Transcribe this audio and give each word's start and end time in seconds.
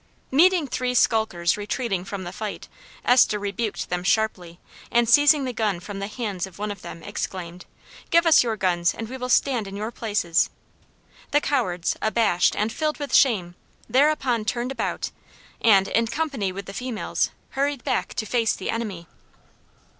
Meeting 0.31 0.65
three 0.65 0.95
skulkers 0.95 1.55
retreating 1.57 2.03
from 2.03 2.23
the 2.23 2.31
fight, 2.33 2.67
Esther 3.05 3.37
rebuked 3.37 3.91
them 3.91 4.03
sharply, 4.03 4.59
and, 4.91 5.07
seizing 5.07 5.43
the 5.45 5.53
gun 5.53 5.79
from 5.79 5.99
the 5.99 6.07
hands 6.07 6.47
of 6.47 6.57
one 6.57 6.71
of 6.71 6.81
them, 6.81 7.03
exclaimed, 7.03 7.67
"Give 8.09 8.25
us 8.25 8.41
your 8.41 8.57
guns, 8.57 8.95
and 8.95 9.07
we 9.09 9.17
will 9.17 9.29
stand 9.29 9.67
in 9.67 9.75
your 9.75 9.91
places!" 9.91 10.49
The 11.29 11.39
cowards, 11.39 11.97
abashed 12.01 12.55
and 12.55 12.73
filled 12.73 12.97
with 12.97 13.13
shame, 13.13 13.53
thereupon 13.87 14.43
turned 14.43 14.71
about, 14.71 15.11
and, 15.61 15.87
in 15.89 16.07
company 16.07 16.51
with 16.51 16.65
the 16.65 16.73
females, 16.73 17.29
hurried 17.51 17.83
back 17.83 18.15
to 18.15 18.25
face 18.25 18.55
the 18.55 18.71
enemy. 18.71 19.05